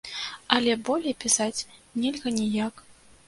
[0.55, 1.67] Але болей пісаць
[2.05, 2.83] нельга ніяк.